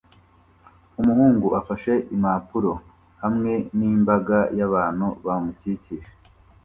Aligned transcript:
Umuhungu 0.99 1.47
afashe 1.59 1.93
impapuro 2.15 2.73
hamwe 3.23 3.53
n'imbaga 3.77 4.39
y'abantu 4.57 5.07
bamukikije 5.25 6.09